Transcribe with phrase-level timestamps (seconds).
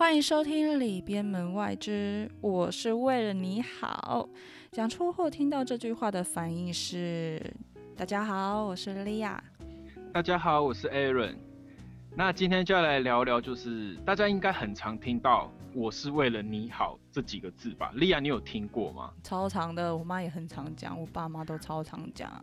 [0.00, 4.26] 欢迎收听《里边门外之》，我是为了你好。
[4.72, 7.38] 讲出或听到这句话的反应是：
[7.94, 9.44] 大家好，我是莉亚。
[10.10, 11.34] 大家好，我是 Aaron。
[12.16, 17.92] 那今天就要来聊聊，就是大家应该很常听到“我是为了你好”这几个字吧？
[17.94, 19.12] 莉亚，你有听过吗？
[19.22, 22.42] 超常的，我妈也很常讲，我爸妈都超常讲。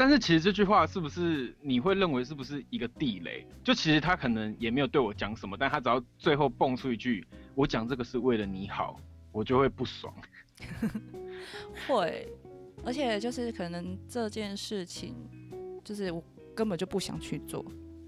[0.00, 3.46] 但是其实这句话是不是你会认为是不是一个地雷？
[3.62, 7.22] 就其实他可能也没有对我讲什么，但他只要最后蹦出一句
[7.54, 8.98] “我讲这个是为了你好”，
[9.30, 10.10] 我就会不爽。
[11.86, 12.26] 会，
[12.82, 15.14] 而且就是可能这件事情，
[15.84, 17.62] 就是我根本就不想去做，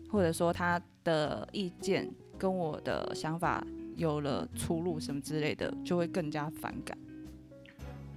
[0.08, 3.62] 或者说他的意见跟我的想法
[3.96, 6.96] 有了出入什么之类的，就会更加反感。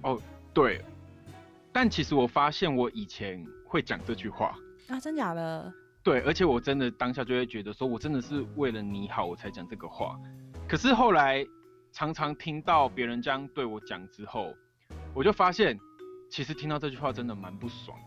[0.00, 0.18] 哦，
[0.54, 0.82] 对。
[1.74, 3.46] 但其实我发现我以前。
[3.76, 4.56] 会讲这句话
[4.88, 4.98] 啊？
[4.98, 5.70] 真假的？
[6.02, 10.18] 对，而且我真的当下就会觉得，说我真的是为了你好，我才讲这个话。
[10.66, 11.46] 可是后来
[11.92, 14.54] 常常听到别人这样对我讲之后，
[15.12, 15.78] 我就发现，
[16.30, 17.98] 其实听到这句话真的蛮不爽。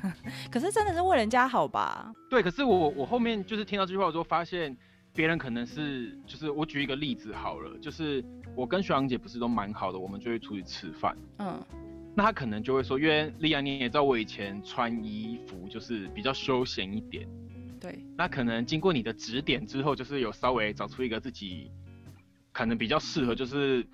[0.50, 2.10] 可是真的是为人家好吧？
[2.30, 4.74] 对，可是我我后面就是听到这句话，我就发现
[5.12, 8.24] 别人可能是，就是我举一个例子好了，就是
[8.56, 11.14] 我跟徐阳姐不是都蛮好的，我们就会出去吃饭。
[11.38, 11.62] 嗯。
[12.18, 17.28] 那他可能就会说，因为莉亚你也知道，我以前穿衣服就是比较休闲一点。
[17.80, 17.96] 对。
[18.16, 21.70] 那可能经过你的指点之后，就是有稍微找出一个自己
[22.50, 23.86] 可能比较适合，就是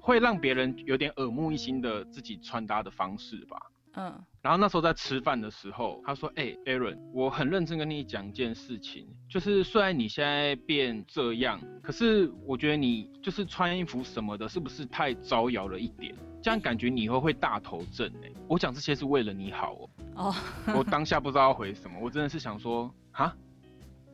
[0.00, 3.60] 会让别人有点耳目一新的自己穿搭的方式吧。
[3.96, 16.14] 嗯，然后那时候在吃饭的时候，他说：“哎，Aaron，我很认真跟你讲一件事情，就是虽然你现在变这样，可是我觉得你就是穿衣服什么的，是不是太招摇了一点？
[16.42, 18.30] 这样感觉你以后会大头症哎。
[18.48, 19.90] 我讲这些是为了你好哦。
[20.16, 20.34] 哦，
[20.76, 23.34] 我当下不知道回什么，我真的是想说，哈，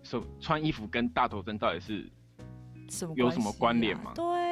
[0.02, 2.06] 手穿衣服跟大头症到底是
[2.90, 4.12] 什么有什么关联吗？
[4.14, 4.49] 对啊。”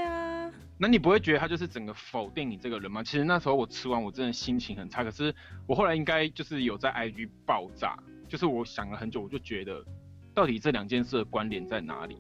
[0.81, 3.03] 那你不会觉得他就是整个否定你这个人吗？
[3.03, 5.35] 其实那时候我吃完我真的心情很差，可是
[5.67, 9.85] 我后来应该就是有在 IG 爆炸，就是我想了很久，我就觉得
[10.33, 12.17] 到底这两件事的关联在哪里？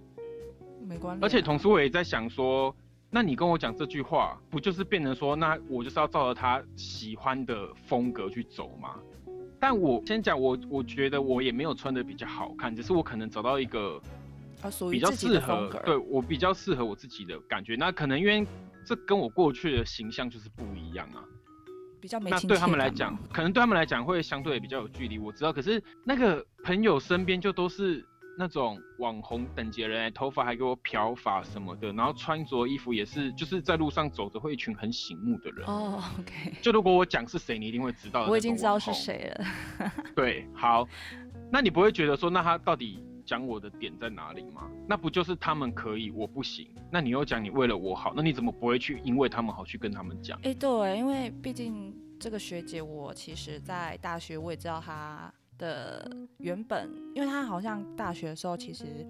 [0.84, 1.16] 没关。
[1.22, 2.74] 而且同时我也在想说，
[3.10, 8.96] 那你跟我讲这句话，不就是变成说，那我就是要照着他喜欢的风格去走吗？
[9.60, 14.02] 但我先讲，我我觉得我也没有穿的比较好看，只是我可能找到一个。
[14.90, 17.76] 比较适合，对我比较适合我自己的感觉。
[17.76, 18.46] 那可能因为
[18.84, 21.22] 这跟我过去的形象就是不一样啊，
[22.00, 22.30] 比较没。
[22.30, 25.18] 那对他们来讲，可能对他们来讲会相对比较有距离。
[25.18, 28.04] 我知道，可是那个朋友身边就都是
[28.36, 35.66] 那种网红等级的人，头发还给我漂发什么的，然后穿着衣服也是，就是在路上走着会一群很醒目的人。
[35.66, 36.54] 哦，OK。
[36.62, 38.26] 就如果我讲是谁，你一定会知道。
[38.26, 39.92] 我已经知道是谁了。
[40.16, 40.88] 对，好，
[41.52, 43.04] 那你不会觉得说，那他到底？
[43.28, 44.70] 讲我的点在哪里吗？
[44.88, 46.66] 那不就是他们可以，我不行？
[46.90, 50.40] 那你又讲你为了我好，那你怎么不会去因为他们好去跟他们讲？
[50.44, 59.06] 哎，对，因为毕竟这个学姐，我其实在大学我也知道她的原本，因为她好像大学的时候其实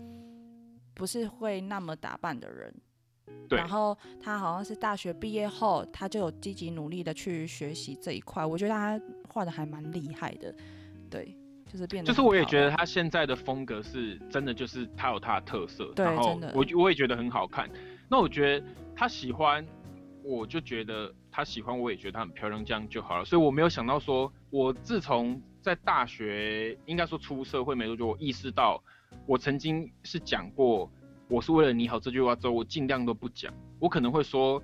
[0.95, 2.75] 不是会那么打扮的人，
[3.49, 3.57] 对。
[3.57, 10.53] 然后她好像是大学毕业后，她就有积极努力的去学习这一块，我觉得她画的还蛮厉害的，
[11.09, 11.38] 对。
[11.69, 17.69] 就是变，就是我也觉得他现在的风格是真的，就是他有他的特色，然后我我也觉得很好看。
[18.09, 19.65] 那我觉得他喜欢，
[20.25, 23.25] 我就觉得他喜欢，我也觉得他很漂亮，这样就好了。
[23.25, 28.83] 所以我没有想到说，我自从在大学，应该说出社会没多久，我意识到
[29.27, 30.91] 我曾经是讲过
[31.29, 33.53] 我是为了你好这句话之后，我尽量都不讲。
[33.79, 34.63] 我可能会说，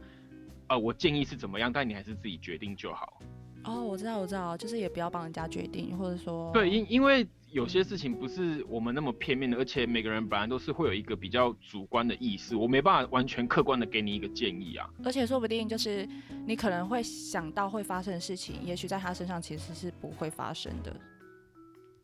[0.69, 3.21] 呃，我建议是怎么样，但你还是自己决定就好。
[3.65, 14.89] 哦，我知道，我知道，就是也不要帮人家决定，或者说对，因因为有些事情不是我们那么片面的，而且每个人本来都是会有一个比较主观的意识，我没办法完全客观的给你一个建议啊。
[15.05, 16.09] 而且说不定就是
[16.47, 20.95] 你可能会想到会发生的事情，也许在他身上其实是不会发生的。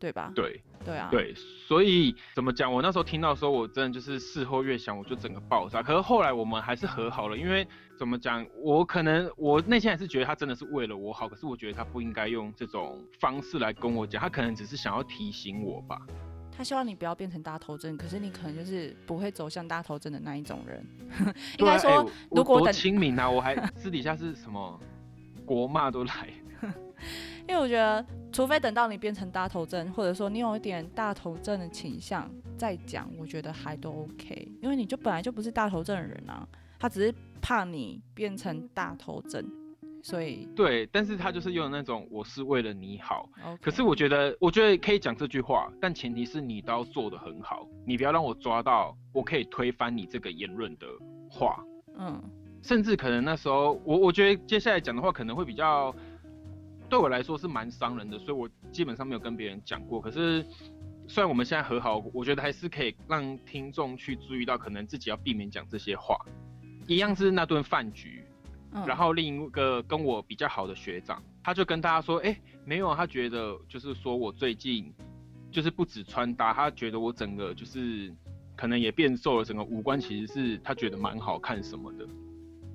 [0.01, 0.31] 对吧？
[0.33, 2.73] 对对啊，对，所以怎么讲？
[2.73, 5.83] 我那时候听到的时候，我真的就是事后越想，我就整个爆炸。
[5.83, 7.67] 可是后来我们还是和好了，因为
[7.99, 8.43] 怎么讲？
[8.57, 16.01] 我可能我内心还是觉得他真的是为了我好，可是我觉得他不应该用这种方式来跟我讲，他可能只是想要提醒我吧。
[16.57, 20.83] 他希望你不要变成大头针，可是你可能就是不会走向大头针的那一种人。
[21.59, 24.79] 应该说，如果多亲民啊，我还私底下是什么
[25.45, 26.29] 国骂都来。
[27.47, 34.47] 因为我觉得，除非等到你变成大头症，或者说你有一点大头症的倾向再讲，我觉得还都 OK。
[34.61, 36.47] 因为你就本来就不是大头症的人啊，
[36.79, 39.43] 他只是怕你变成大头症，
[40.01, 43.27] 所以对，但是他就是用那种我是为了你好。
[43.59, 50.87] 可是我觉得，我觉得可以讲这句话，但前提是你都要做的很好，你不要让我抓到我可以推翻你这个言论的
[51.29, 51.63] 话。
[51.97, 52.21] 嗯。
[52.63, 55.91] 甚至可能那时候，我我觉得接下来讲的话可能会比较，
[56.91, 60.01] 对我来说是蛮伤人的，所以我基本上没有跟别人讲过。
[60.01, 60.45] 可是
[61.07, 66.17] 虽然我们现在和好，我觉得还是可以让听众去注意到，可能自己要避免讲这些话。
[66.87, 68.25] 一样是那顿饭局。
[68.85, 74.93] 然后另一个跟我比较好的学长，他就跟大家说，哎，没有，他觉得就是说我最近
[75.49, 78.13] 就是不止穿搭，他觉得我整个就是
[78.57, 82.05] 可能也变瘦了，整个五官其实是他觉得蛮好看什么的。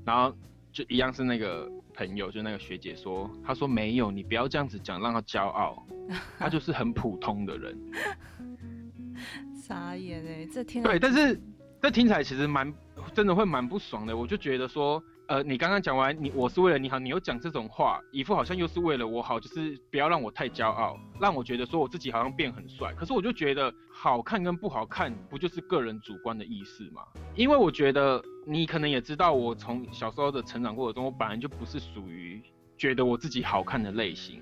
[0.06, 0.34] 然后
[0.72, 5.84] 就一样是那个朋友，就那个学姐说，她说没有，你不要这样子讲，让她骄傲，
[6.38, 7.76] 她就是很普通的人。
[9.54, 11.40] 傻眼哎，这听对，但是
[11.80, 12.72] 这听起来其实蛮
[13.14, 15.02] 真的会蛮不爽的，我就觉得说。
[15.28, 22.94] 呃，你刚刚讲完，你我是为了你好，你又讲这种话，一副好像又是为了我好，就是不要让我太骄傲，让我觉得说我自己好像变很帅。
[22.94, 27.02] 可是我就觉得好看跟不好看，不就是个人主观的意识吗？
[27.34, 32.40] 因为我觉得你可能也知道，我从小时候的成长过程中，我本来就不是属于
[32.78, 34.40] 觉得我自己好看的类型，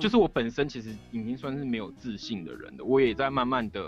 [0.00, 2.84] 就是我本身其实已经算是没有自信的人的。
[2.84, 3.80] 我也在慢慢的，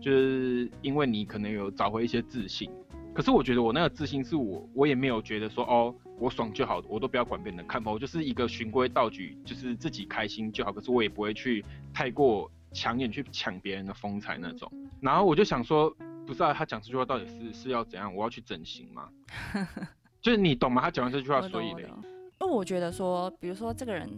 [0.00, 2.70] 就是因为你可能有找回一些自信。
[3.14, 10.72] 可是我觉得我那个自信是我，我也没有觉得说哦，我爽就好，我都不要管别人的看法，我就是一个循规蹈矩，就是自己开心就好。
[10.72, 14.68] 可是我也不会去太过抢眼去抢别人的风采那种。
[15.00, 15.88] 然后我就想说，
[16.26, 18.12] 不知道他讲这句话到底是是要怎样？
[18.12, 19.08] 我要去整形吗？
[20.20, 20.82] 就是你懂吗？
[20.82, 21.88] 他讲完这句话，所以呢？
[22.40, 24.10] 因为我觉得说，比如说这个人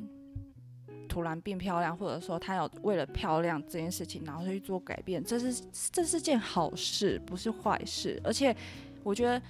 [1.07, 8.57] 突然变漂亮，或者说他要为了漂亮这件事情，然后去做改变，这是这是件好事，不是坏事，而且。
[9.07, 9.41] 我觉得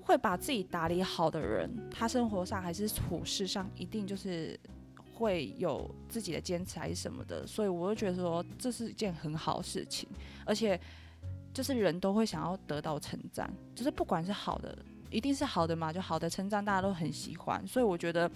[0.00, 4.56] 会把自己打理好的人，他生活上还是处事上一定就是
[5.12, 10.08] 会有自己的坚持还是什么的，所以我就觉得说这是一件很好事情，
[10.46, 10.80] 而且
[11.52, 14.78] 就是人都会想要得到称赞，就是不管是好的，
[15.10, 18.30] 一定是好的嘛，就好的称赞大家都很喜欢，所以我觉得，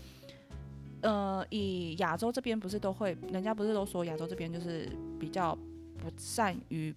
[1.02, 4.90] 呃，以亚洲这边不是都会，人家不是都说亚洲这边就是
[5.20, 5.56] 比较
[5.98, 6.92] 不善于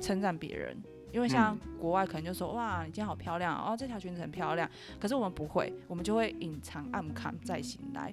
[0.00, 0.74] 称赞别人。
[1.14, 4.68] 因为像国外可能就说哇，你今天好漂亮哦，这条裙子很漂亮。
[5.00, 8.12] 可是我们不会，我们就会隐藏暗看再醒来。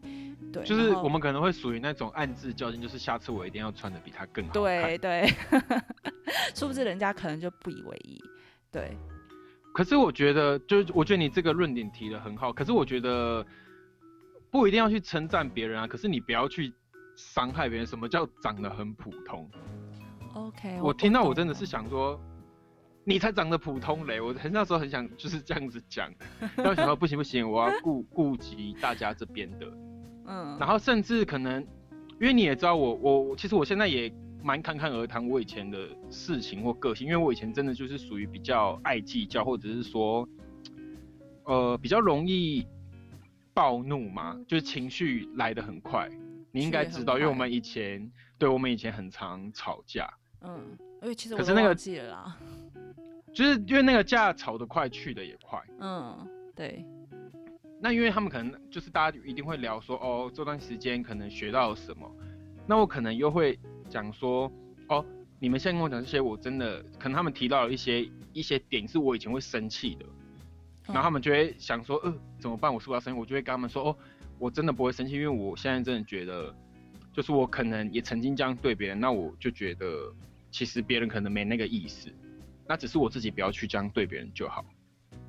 [0.53, 5.27] 对，就是我们可能会属于那种暗自较劲，就是下次我一定要穿的比他更好对对，
[6.53, 8.23] 殊不知人家可能就不以为意。
[8.71, 8.95] 对。
[9.73, 12.53] 可是我觉得，就是我觉得你这个论点提的很好。
[12.53, 13.43] 可是我觉得
[14.51, 16.71] 不一定要去称赞别人啊，可是你不要去
[17.15, 17.87] 伤害别人。
[17.87, 19.49] 什么叫长得很普通
[20.35, 22.21] ？OK，我听到我真的是想说。
[23.03, 24.21] 你才长得普通嘞！
[24.21, 26.13] 我很那时候很想就是这样子讲，
[26.55, 29.65] 然后想说不行不行，我要顾顾及大家这边的，
[30.27, 31.61] 嗯，然后甚至可能，
[32.19, 34.13] 因为你也知道我我其实我现在也
[34.43, 40.27] 蛮侃侃而谈我以前的事情或个性，因为我以前真的就是属于比较爱计较，或者是说，
[41.45, 42.67] 呃，比较容易
[43.51, 46.07] 暴怒嘛，就是情绪来得很快。
[46.51, 50.07] 你应该知道，因为我们以前对我们以前很常吵架，
[50.41, 52.37] 嗯，因为其实可是那个记了啦。
[53.33, 55.61] 就是因为那个架吵得快，去的也快。
[55.79, 56.85] 嗯，对。
[57.79, 62.09] 那因为他们可能就是大家一定会聊说，哦，这段时间可能学到了什么。
[62.67, 63.57] 那我可能又会
[63.89, 64.51] 讲说，
[64.87, 65.03] 哦，
[65.39, 70.05] 你们现在跟我讲这些，我真的可能他们提到了一些一些点，是我以前会生气的。
[70.87, 72.71] 然后他们就会想说，呃，怎么办？
[72.71, 73.19] 我是不是要生气？
[73.19, 73.97] 我就会跟他们说，哦，
[74.37, 76.53] 我真的不会生气，因为我现在真的觉得，
[77.13, 80.13] 就是我可能也曾经这样对别人，那我就觉得
[80.51, 82.11] 其实别人可能没那个意思。
[82.71, 84.63] 那只是我自己不要去这样对别人就好，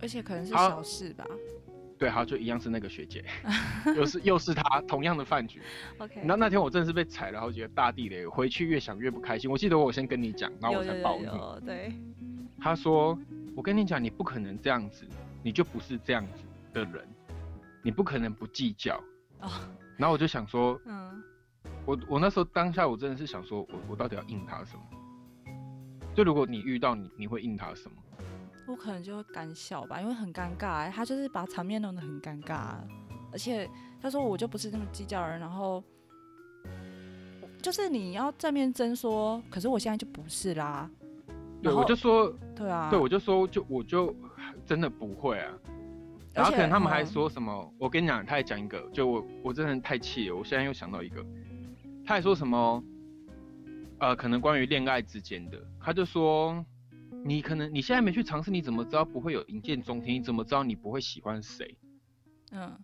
[0.00, 1.26] 而且可能是小事吧。
[1.98, 3.24] 对，好，就一样是那个学姐，
[3.96, 5.60] 又是又是他，同样的饭局。
[5.98, 6.20] OK。
[6.22, 9.50] 那那天我真的是被踩了好几个大地雷，回去越想越不开心。
[9.50, 11.58] 我记得我先跟你讲，然后我才暴怒。
[11.66, 11.92] 对。
[12.60, 13.18] 他说
[13.56, 15.04] ：“我跟你讲，你不可能这样子，
[15.42, 17.04] 你就不是这样子的人，
[17.82, 19.02] 你不可能不计较。”
[19.42, 19.50] 哦。
[19.96, 21.20] 然后我就想说，嗯，
[21.84, 24.82] 我我那时候当下我真的是想说，我我到底要应他什么？
[26.14, 27.96] 就如果你遇到你，你会应他什么？
[28.66, 32.76] 我可能就会干笑吧，因为很尴尬，他就是把场面弄得很尴尬，
[33.32, 33.68] 而且
[34.00, 35.82] 他说我就不是那么计较人，然后
[37.60, 40.88] 就是你要正面争说，可是我现在就不是啦。
[41.62, 44.14] 对，我就说，对啊，对，我就说，就我就
[44.64, 45.52] 真的不会啊。
[46.32, 47.74] 然后可能他们还说什么？
[47.78, 51.24] 我跟你讲，他还讲一个，就我我真的太气了，我现在又想到一个，
[52.06, 52.82] 他还说什么？
[54.02, 56.66] 呃，可能关于恋爱之间的，他就说，
[57.24, 60.12] 你可能你现在没去尝试，你怎么知道不会有一见钟情？
[60.16, 61.76] 你怎么知道你不会喜欢谁？
[62.50, 62.76] 嗯，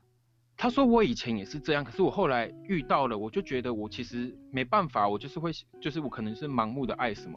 [0.57, 7.37] 他说我以前也是这样，可是我后来遇到了，我就觉得我其实没办法，我就是会，就是我可能是盲目的爱什么。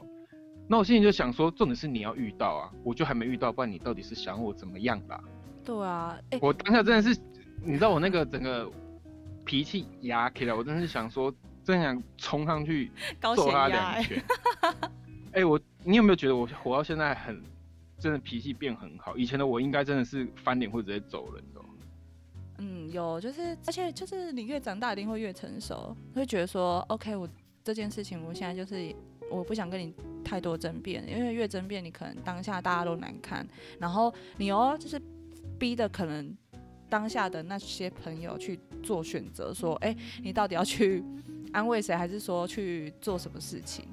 [0.70, 5.20] 那我心里就想说，重点是你要遇到啊，我就还没遇到，不然你到底是想我怎么样啦？
[5.66, 7.20] 对啊，我当下真的是，
[7.66, 8.72] 你知道我那个整个
[9.44, 11.34] 脾气压起来，我真的是想说，
[11.72, 14.24] 真想冲上去揍他两拳。
[15.34, 17.42] 哎，我你有没有觉得我活到现在很
[17.98, 19.16] 真的脾气变很好？
[19.16, 21.62] 以前的我应该真的是翻脸或者直接走人的。
[22.58, 27.28] 嗯，有，就是而且就是你越长大一定会越成熟，会觉得说，OK，我
[27.64, 28.94] 这件事情我现在就是
[29.32, 33.48] 我不想跟你太多争辩，因为越争辩你可能当下大家都难看，
[33.80, 35.02] 然后你哦就是。
[35.58, 36.36] 逼的可能
[36.90, 41.04] 当下的那些朋友去做选择，说，哎，你到底要去
[41.54, 43.86] 安慰谁，还是说去做什么事情？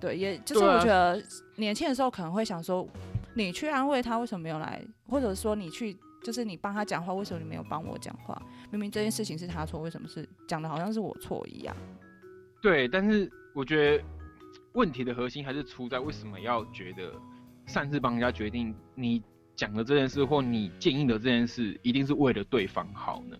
[0.00, 1.22] 对，也就是我觉得
[1.56, 2.86] 年轻的时候可能会想说，
[3.34, 4.82] 你去安慰他，为什么没有来？
[5.08, 8.40] 或者说你去，就是你帮他讲话，为什么你没有帮我讲话？
[8.70, 11.76] 明明这件事情是他错，为什么是讲的好像是我错一样？
[12.60, 14.04] 对，但是我觉得
[14.72, 17.12] 问题的核心还是出在为什么要觉得
[17.66, 19.22] 擅自帮人家决定你。
[19.54, 23.36] 讲的这件事，或你建议的这件事，一定是为了对方好呢？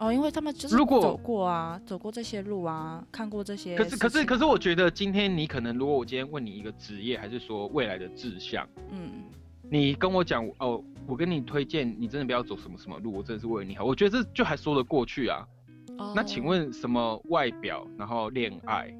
[0.00, 3.76] 哦，因为他们就是走过啊，走过这些路啊，看过这些。
[3.76, 9.24] 可是，可是，可是，我觉得今天你可能，如果我今天问你一个职业，还是说未来的志向，嗯，
[9.70, 15.46] 你跟我讲哦，我跟你推荐，你真的不要走什么什么路，我真的是为了你好，我觉得这就还说得过去啊。
[15.98, 16.14] 哦。
[16.16, 18.90] 那请问什么外表，然后恋爱？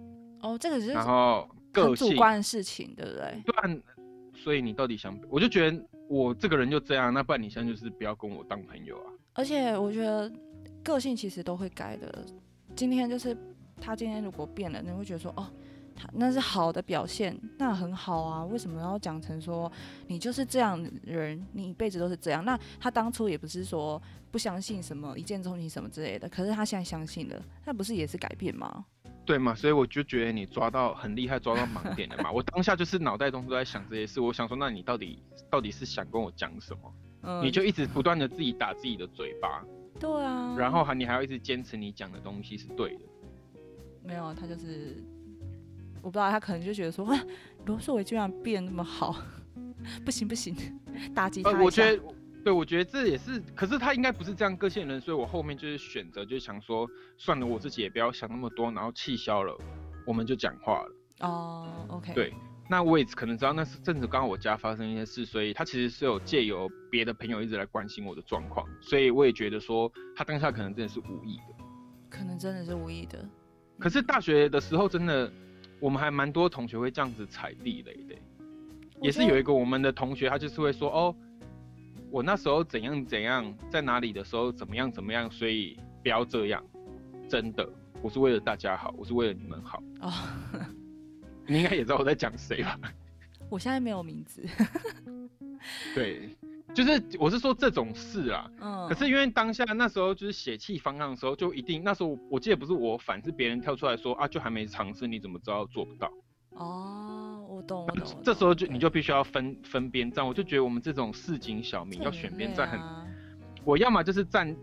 [0.43, 3.43] 哦，这个是然后个性主观的事情，对不对？
[3.47, 3.83] 对。
[4.37, 9.09] 所以你到底想，我就觉得我这个人就这样，那不然你现在就是不要跟我当朋友啊。
[9.33, 10.31] 而且我觉得
[10.83, 12.25] 个性其实都会改的。
[12.77, 13.37] 今天就是
[13.81, 15.47] 他今天如果变了，你会觉得说哦，
[15.95, 18.45] 他那是好的表现，那很好啊。
[18.45, 19.71] 为什么要讲成说
[20.07, 22.45] 你就是这样的人，你一辈子都是这样？
[22.45, 28.85] 那他当初也不是说不相信什么一见钟情什么之类的，可是他现在相信了，那不是也是改变吗？
[29.27, 32.31] 对嘛，所以我就觉得你抓到很厉害，抓到盲点了嘛。
[32.33, 36.95] 我当下就是脑袋中都在想这些事，我想说，那你到底到底是想跟我讲什么？
[37.23, 39.63] 嗯，你就一直不断的自己打自己的嘴巴。
[40.01, 40.57] 对啊。
[40.59, 43.01] 然后还你还要一直坚持你讲的东西是对的。
[44.03, 44.97] 没有，他就是，
[46.01, 47.07] 我不知道他可能就觉得说，
[47.67, 49.15] 罗素伟居然变那么好，
[50.05, 50.57] 不 行不行，
[51.15, 51.85] 打击他一下。
[52.43, 56.89] 对，我觉得这也是，可是他应该不是这样个性人，所以我后面就是选择，就是想说，
[57.19, 59.55] 算了，我自己也不要想那么多，然后气消了，
[60.07, 60.97] 我们就讲话了。
[61.21, 62.15] 哦，OK。
[62.15, 62.33] 对，
[62.71, 71.65] 那我也可能知道那是正子刚好我家发生一些事，所以他其实是有借由别的朋友一直来关心我的状况，所以我也觉得说他当下可能真的是无意的，
[72.09, 73.29] 可能真的是无意的。
[73.77, 75.31] 可是大学的时候真的，
[75.81, 78.15] 我们还蛮多同学会这样子踩地雷的，
[79.03, 81.15] 也是有一个我们的同学，他就是会说哦。
[82.13, 86.61] 我那时候怎样怎样，在哪里的时候怎么样怎么样，所以不要这样，
[87.29, 87.69] 真的，
[88.03, 89.81] 我是为了大家好，我是为了你们好。
[90.01, 90.13] 哦，
[91.51, 92.79] 你应该也知道我在讲谁吧？
[93.49, 94.41] 我现在没有名字。
[95.97, 96.29] 对，
[96.73, 98.49] 就是我是说这种事啊。
[98.61, 98.89] 嗯。
[98.89, 106.09] 可是因为当下那时候就是血气方刚的时候，就一定那时候我记得不是我反，是别人跳出来说啊，就还没尝试，你怎么知道做不到？
[106.51, 108.21] 哦，我懂，我懂。
[108.23, 112.81] 这时候就你就必须要分分边站，我就觉得我们这种市井小民要选边站很，
[113.65, 114.55] 我要么就是站，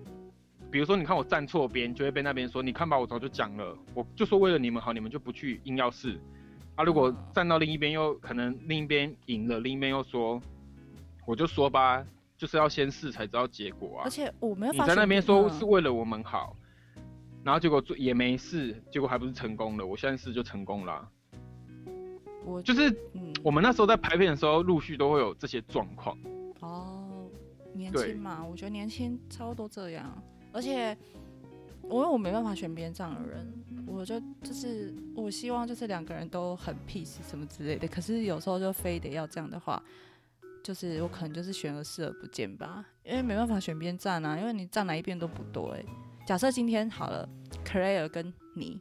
[0.72, 6.18] 比如说你看我站错边，就会被那边说，你看吧，我早就讲了，我就说为了你们好，你们就不去硬要试，
[6.78, 10.40] 啊，如果站到另一边又可能另一边赢了，另一边又说，
[11.26, 12.06] 我就说吧，
[12.38, 14.04] 就是要先试才知道结果啊。
[14.06, 16.56] 而且我没有你在那边说是为了我们好，
[17.44, 21.10] 然后结果也没试，结果还不是成功了，我现在试就成功了。
[22.46, 22.96] 我就是，
[23.44, 26.16] 我们那时候在排片的时候，陆续都会有这些状况。
[26.62, 27.28] 哦，
[27.74, 30.16] 年轻嘛，我觉得年轻差不多这样。
[30.54, 30.98] 而且，我
[31.90, 33.54] 因为我没办法选边站的人，
[33.86, 37.88] 我就就是我希望就是两个人都很 peace 什么之类的。
[37.88, 39.82] 可是有时候就非得要这样的话，
[40.64, 45.86] 就是我可能就是选而视而不见吧，因为没办法选边站啊，因为你站哪一边都不对。
[46.26, 47.28] 假设今天好了
[47.66, 48.80] ，Clare 跟你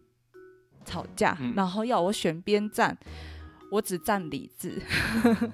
[0.85, 2.97] 吵架，然后要我选边站。
[3.69, 4.81] 我只站理智，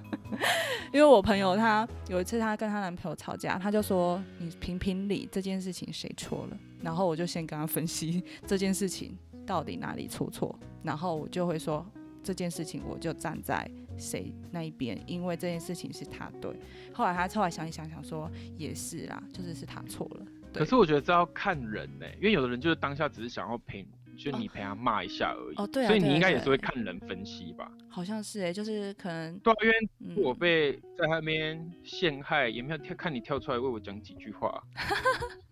[0.93, 11.85] 因为我朋友她有一次她跟她男朋友吵架，她就说你评评理这件事情谁错了，然后我就先跟她分析这件事情到底哪里出错，然后我就会说
[12.23, 16.55] 这件事情我就站在谁那一边，因为这件事情是他对。
[16.93, 20.27] 后来她后来想一想想说也是啦，就是是他错了。
[20.53, 23.87] 可是我觉得这要看人呢，因为有的人就是当下只是想要陪。
[24.17, 27.71] 就你陪他骂一下而已哦，对啊，所以你应该也是会看人分析吧？
[27.89, 34.63] 好像是哎，就是可能对啊，因为我被在那边陷害，也没有跳看你跳出来为我讲几句话。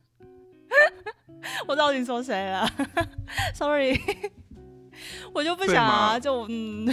[1.66, 2.66] 我知道你说谁了，
[3.54, 3.98] sorry，
[5.32, 6.86] 我就不想啊，就嗯，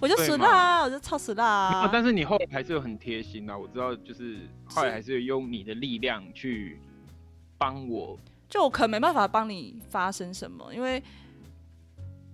[0.00, 1.88] 我就死啦，我就操死啦。
[1.92, 6.80] 但是你后来还是有很贴心啊，我知道，就是后来还是用你的力量去
[7.58, 8.18] 帮我。
[8.48, 11.02] 就我可能没办法帮你发生什么，因为。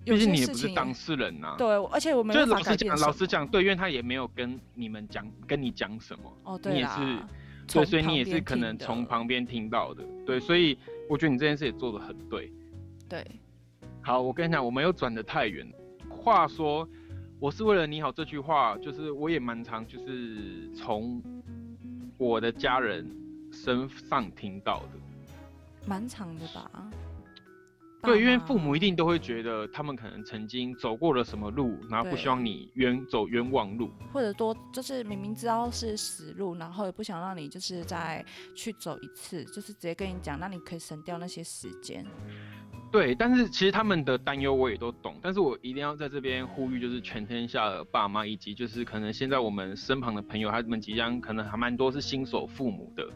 [0.04, 7.18] 毕竟你也不是当事人呐，对，而且我们就老实讲，老实讲，对，因为他也没有跟你们讲，跟你讲什么，哦，对你也是，
[7.68, 10.76] 对，所以你也是可能从旁边听到的，对，所以
[11.08, 12.50] 我觉得你这件事也做的很对，
[13.08, 13.24] 对，
[14.00, 15.64] 好，我跟你讲，我没有转的太远。
[16.10, 16.88] 话说，
[17.38, 21.22] 我是为了你好这句话，就是我也蛮常就是从
[22.18, 23.08] 我的家人
[23.52, 24.98] 身上听到的，
[25.86, 26.90] 蛮长的吧。
[28.04, 38.24] 对，因为父母一定都会觉得他们可能曾经走过了什么路，然后不希望你冤走冤枉路，或者多就是明明知道是死路，然后也不想让你就是再
[38.56, 42.04] 去走一次，就是直接跟你讲，那你可以省掉那些时间。
[42.90, 53.08] 对，但是其实他们的担忧我也都懂，但是我一定要在这边呼吁，就是全天下的爸妈以及就是可能现在我们身旁的朋友，他们即将可能还蛮多是新手父母的，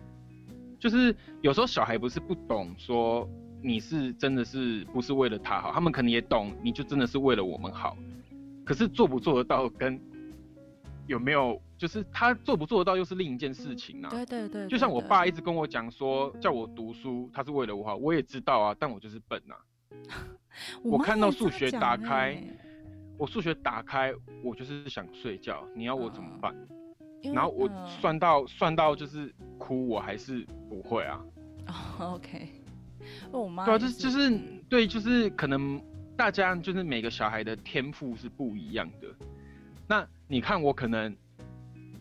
[0.88, 3.28] 就是有时候小孩不是不懂说。
[3.62, 5.72] 你是真的是不是为了他好？
[5.72, 7.96] 他们可能也懂，你就真的是为了我们好。
[8.64, 10.00] 可是做不做得到，跟
[11.08, 14.10] 有没有，就是他做不做得到，又是另一件事情啊。
[14.10, 14.68] 对对对。
[14.68, 19.56] 就像我爸一直跟我讲说，叫我读书，他是为了我好，我也知道啊，但我就是笨啊。
[20.84, 22.40] 我看到数学打开，
[23.18, 24.14] 我数学打开，
[24.44, 25.66] 我就是想睡觉。
[25.74, 26.54] 你要我怎么办？
[27.32, 27.68] 然后我
[28.00, 31.20] 算到算到就是哭，我还是不会啊。
[32.00, 32.48] OK。
[33.30, 35.80] 我妈对啊，就是就是对，就是可能
[36.16, 39.08] 大家就是每个小孩的天赋是不一样的。
[39.86, 41.14] 那你看我可能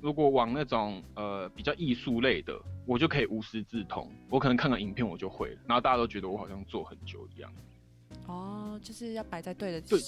[0.01, 7.51] 如果往那种呃比较艺术类的，我就可以无师自通，我可能看个影片我就会了，然后大家都觉得我好像做很久一样。
[8.27, 9.99] 哦，就是要摆在对的对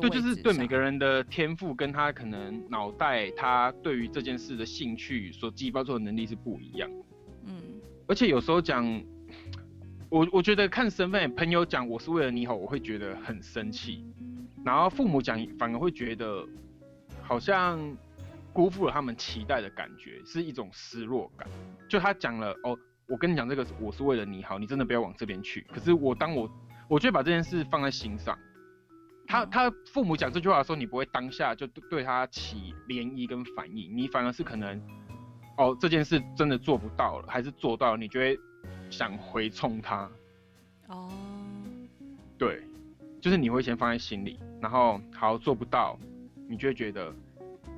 [0.00, 6.90] 对，就是对每个人的天赋跟他可能脑袋他对于这件事的兴趣所激发出的能力是不一样。
[7.44, 7.62] 嗯，
[8.06, 9.02] 而且有时候讲。
[10.12, 14.02] 我我觉得看身份，朋友讲我是为了你好，我会觉得很生气；
[14.64, 16.44] 然后父母讲反而会觉得
[17.22, 17.78] 好像
[18.52, 21.46] 辜负了他们期待的感觉，是一种失落感。
[21.88, 25.64] 就他讲了哦，我跟你讲这个我是为了你好，你真的不要往这边去。
[25.72, 26.50] 可是我当我
[26.90, 28.36] 我就把这件事放在心上。
[29.26, 34.78] 他他父母讲这句话的时候，你不会当下就对他起涟漪跟反应，你反而是可能
[35.56, 38.38] 哦这件事真的做不到了，还是做到了，你就会？
[38.90, 40.10] 想回冲他，
[40.88, 41.08] 哦，
[42.36, 42.60] 对，
[43.20, 45.96] 就是你会先放在心里，然后好做不到，
[46.48, 47.14] 你就会觉得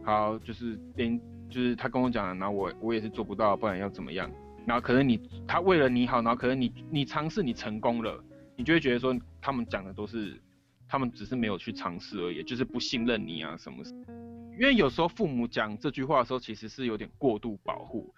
[0.02, 1.20] 好，就是连
[1.50, 4.30] 就是他跟我讲，然后我我也是做不到，不然要怎么样？
[4.66, 8.24] 然后可能你他为了你好，然后可能你你尝试你成功了，
[8.56, 10.40] 你就会觉得说他们讲的都是
[10.88, 13.82] 他们只是没有去尝试而已，就是不信任你啊什么？
[14.58, 18.14] 因为有时候父母讲这句话的时候，其实是有点过度保护。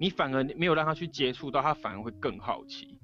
[0.00, 2.98] 你反而没有让他去接触到，他反而会更好奇。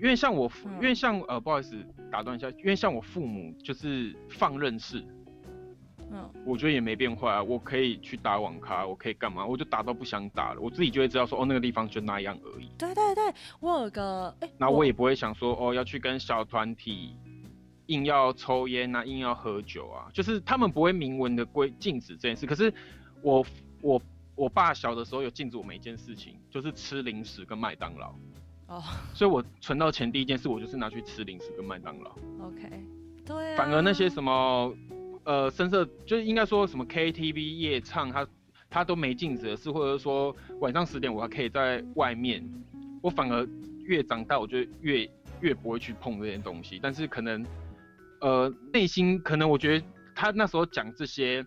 [0.00, 5.04] 因为像我，因为像呃，不好意思打断一下，因为像我父母就是放任式，
[6.10, 7.42] 嗯，我觉得也没变坏啊。
[7.42, 9.44] 我可以去打网咖，我可以干嘛？
[9.44, 12.68] 我就打到不想打了，我自己就会知道说，哦，那个地方就那样而已。
[12.78, 17.14] 对对对，我有个，哎，那我也不会想说，哦，要去跟小团体
[17.86, 22.46] 硬要抽烟啊，硬要喝酒啊，就是他们不会明文的规禁止这件事。
[22.46, 22.72] 可是
[23.22, 23.44] 我
[23.82, 24.00] 我。
[24.38, 28.14] 我爸小的时候有禁止我每一件事情，就是吃零食跟麦当劳。
[28.68, 28.80] 哦，
[29.12, 32.10] 所以我存到钱第一件事，我就是拿去吃零食跟麦当劳。
[32.40, 32.70] OK，
[33.26, 33.56] 对。
[33.56, 34.72] 反而那些什么，
[35.28, 38.26] 呃，深色，就是应该说什么 KTV 夜唱，他
[38.70, 42.42] 他都没禁止的事，或者说晚上十点我还可以在外面，
[43.02, 43.46] 我反而
[43.84, 45.06] 越长大，我就越
[45.42, 46.80] 越不会去碰这些东西。
[46.82, 47.44] 但是可能，
[48.22, 51.44] 呃，内心可能我觉得他那时候讲这些。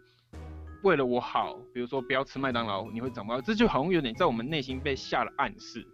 [0.84, 5.86] 为了我好，比如说不要吃麦当劳，你会长不高，这就好像有点在我们内心被下了暗示。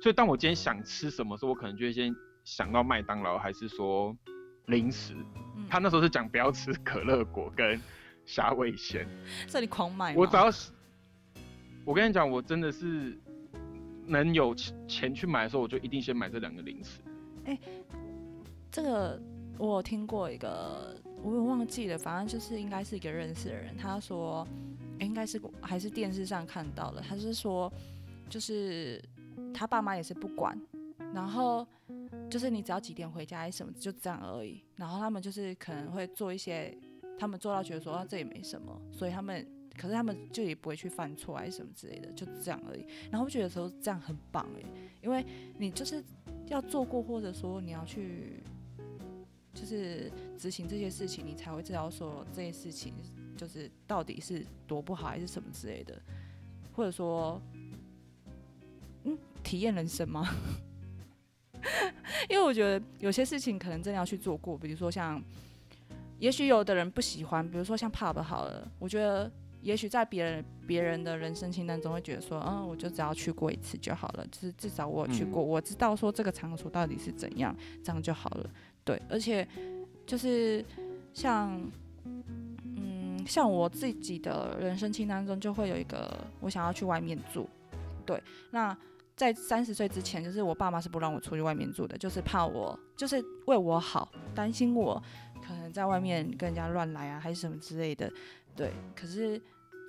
[0.00, 4.16] 所以当我今天想吃什么时候，我可能就会先想到麦当劳，还是说
[4.66, 5.16] 零食。
[5.68, 7.80] 他那时候是讲不要吃可乐果跟
[8.24, 9.06] 虾味鲜，
[9.46, 10.14] 这里狂买。
[10.16, 10.70] 我只要是，
[11.84, 13.18] 我跟你讲，我真的是
[14.06, 14.54] 能有
[14.86, 17.00] 钱去买的时候，我就一定先买这两个零食。
[17.44, 17.58] 哎，
[18.70, 19.20] 这个
[19.58, 20.96] 我有听过一个。
[21.20, 23.76] 我也忘记了，反正就是应该是一个认识的人。
[23.76, 24.46] 他说，
[25.00, 27.00] 应该是还是电视上看到的。
[27.00, 27.72] 他是说，
[28.28, 29.02] 就是
[29.52, 30.56] 他爸妈也是不管，
[31.14, 31.66] 然后
[32.30, 34.62] 就是你只要几点回家什么，就这样而已。
[34.76, 36.76] 然后他们就是可能会做一些，
[37.18, 42.86] 他们做到觉得说啊这也没什么，所以他们可是他们就也不会去犯错还是什么之类的，就这样而已。
[43.10, 44.62] 然后我觉得说这样很棒哎，
[45.02, 45.24] 因为
[45.56, 46.02] 你就是
[46.46, 48.42] 要做过，或者说你要去
[49.54, 52.92] 就是执行这些事情，你才会知道说这些事情
[53.36, 56.00] 就是到底是多不好还是什么之类的，
[56.72, 57.40] 或者说，
[59.04, 60.28] 嗯，体验人生吗？
[62.28, 65.22] 因为我觉得有些事情可能真的要去做过，比如说像，
[66.18, 69.30] 也许有的人不喜欢，比如说像 pub 好了，我觉得。
[69.60, 78.48] 也许在别人别人的人生清单中会觉得说，嗯，我就只要去过一次就好了，就是至少我去过，我知道说这个场所到底是怎样，这样就好了。
[78.84, 79.46] 对，而且
[80.06, 80.64] 就是
[81.12, 81.60] 像，
[82.04, 87.48] 嗯，像我自己的人生清单中就会有一个，我想要去外面住。
[88.06, 88.74] 对，那
[89.18, 95.02] 在三十岁之前，就是我爸妈是不让我出去外面住的，就是怕我，就是为我好，担心我
[95.46, 98.10] 可能在外面跟人家乱来啊，还是什么之类的。
[98.54, 99.40] 对，可是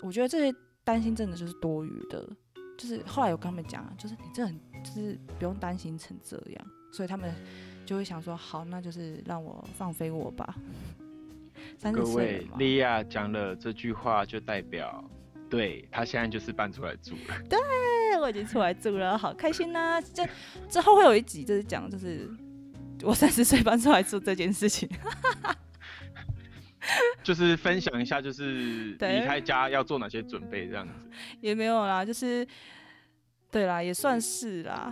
[0.01, 2.27] 我觉得这些担心真的就是多余的。
[2.75, 7.31] 就是后来我跟他们讲，就是你这很就是不用担心成这样，所以他们
[7.85, 10.55] 就会想说，好，那就是让我放飞我吧。
[11.93, 15.03] 各位，莉亚讲了这句话，就代表
[15.49, 17.37] 对他现在就是搬出来住了。
[17.49, 17.59] 对，
[18.19, 20.01] 我已经出来住了，好开心呐！
[20.01, 20.23] 就
[20.69, 22.29] 之后会有一集就是讲，就是
[23.03, 24.89] 我三十岁搬出来住这件事情。
[27.23, 30.93] 就是分享一下，就是离开家要做哪些准备，这样子
[31.39, 32.47] 也没有啦，就是
[33.51, 34.91] 对啦，也算是啦。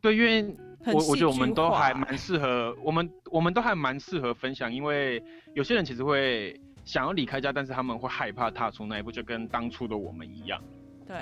[0.00, 5.22] 对，因为我我觉得我们都还蛮适合，我们我们都还蛮适合分享，因为
[5.54, 10.62] 有些人其实会想要离开家，但是他们会害怕踏出那一步，就跟当初的我们一样。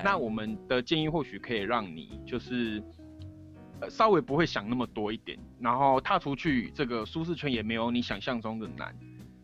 [0.03, 2.83] 那我们的建议或许可以让你就是
[3.79, 8.95] 呃稍微不会想那么多一点，然后踏出去这个舒适圈也没有你想象中的难。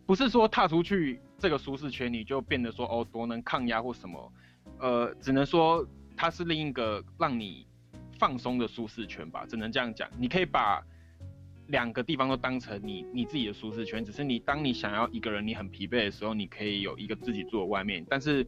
[0.05, 4.33] 不是说踏出去这个舒适圈，你就变得说哦多能抗压或什么，
[4.79, 7.65] 呃，只能说它是另一个让你
[8.19, 10.09] 放松的舒适圈吧，只能这样讲。
[10.19, 10.83] 你可以把
[11.67, 18.45] 两个地方都当成你你自己的舒适圈，只是你当你想要一个人你很疲惫的时候，你可以有一个自己住外面，但是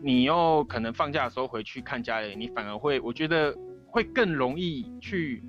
[0.00, 3.56] 你又可能放假的时候回去看家人，你反而会我觉得
[3.86, 5.42] 会更容易去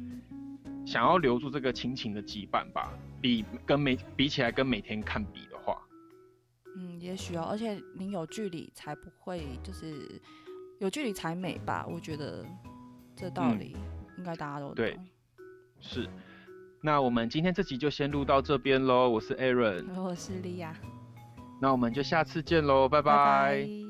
[0.85, 2.91] 想要留住这个亲情的羁绊吧。
[3.21, 5.77] 比跟每比起来，跟每天看比的话，
[6.77, 10.21] 嗯，也许哦，而且你有距离才不会，就是
[10.79, 11.85] 有距离才美吧？
[11.89, 12.45] 我觉得
[13.15, 13.75] 这道理
[14.17, 14.75] 应该大家都懂。
[14.75, 14.97] 对，
[15.81, 16.07] 是。
[16.81, 19.09] 那我们今天这集就先录到这边喽。
[19.09, 20.73] 我是 Aaron，我是莉亚。
[21.61, 23.88] 那我们就下次见喽，拜拜。